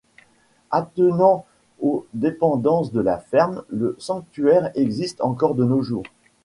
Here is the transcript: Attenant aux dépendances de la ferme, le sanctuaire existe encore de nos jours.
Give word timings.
Attenant 0.71 1.45
aux 1.79 2.07
dépendances 2.15 2.91
de 2.91 2.99
la 3.01 3.19
ferme, 3.19 3.61
le 3.69 3.95
sanctuaire 3.99 4.71
existe 4.73 5.21
encore 5.21 5.53
de 5.53 5.63
nos 5.63 5.83
jours. 5.83 6.05